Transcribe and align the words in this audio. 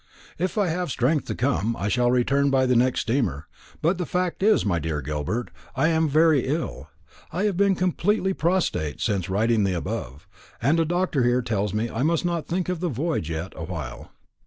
"If 0.39 0.57
I 0.57 0.69
have 0.69 0.89
strength 0.89 1.25
to 1.27 1.35
come, 1.35 1.75
I 1.75 1.87
shall 1.87 2.09
return 2.09 2.49
by 2.49 2.65
the 2.65 2.75
next 2.75 3.01
steamer; 3.01 3.47
but 3.83 3.99
the 3.99 4.07
fact 4.07 4.41
is, 4.41 4.65
my 4.65 4.79
dear 4.79 4.99
Gilbert, 4.99 5.51
I 5.75 5.89
am 5.89 6.09
very 6.09 6.47
ill 6.47 6.89
have 7.31 7.55
been 7.55 7.75
completely 7.75 8.33
prostrate 8.33 8.99
since 8.99 9.29
writing 9.29 9.63
the 9.63 9.73
above 9.73 10.27
and 10.59 10.79
a 10.79 10.85
doctor 10.85 11.21
here 11.23 11.43
tells 11.43 11.71
me 11.71 11.87
I 11.87 12.01
must 12.01 12.25
not 12.25 12.47
think 12.47 12.67
of 12.67 12.79
the 12.79 12.89
voyage 12.89 13.29
yet 13.29 13.53
awhile. 13.55 14.11